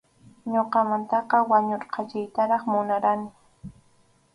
[0.51, 3.27] Ñuqamantaqa wañurqachiytaraq munarqani.